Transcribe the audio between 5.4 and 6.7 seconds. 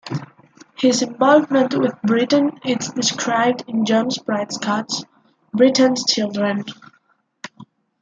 "Britten's Children".